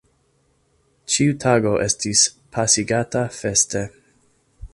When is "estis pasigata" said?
1.85-3.23